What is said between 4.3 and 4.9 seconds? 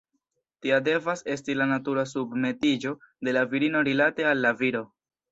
al la viro.